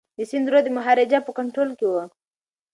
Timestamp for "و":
1.91-1.93